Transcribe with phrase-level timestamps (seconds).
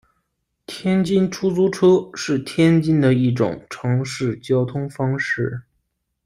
[0.65, 5.61] 天津出租车是天津的一种城市交通方式。